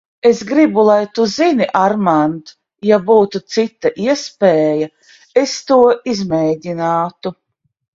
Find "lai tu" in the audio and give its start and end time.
0.87-1.25